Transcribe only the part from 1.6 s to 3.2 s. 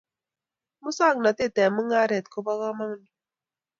eng mung'aret ko bo kamanut